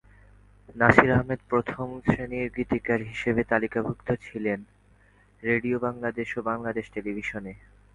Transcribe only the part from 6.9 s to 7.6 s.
টেলিভিশনে।